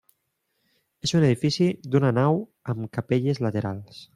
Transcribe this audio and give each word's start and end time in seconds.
És 1.09 1.13
un 1.19 1.27
edifici 1.27 1.67
d'una 1.97 2.11
nau 2.21 2.41
amb 2.75 2.89
capelles 2.99 3.43
laterals. 3.49 4.03